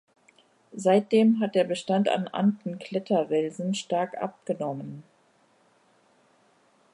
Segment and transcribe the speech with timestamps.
[0.73, 5.03] Seitdem hat der Bestand an Anden-Kletterwelsen stark abgenommen.